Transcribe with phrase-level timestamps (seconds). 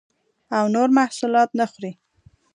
[0.57, 1.91] او نور محصولات نه خوري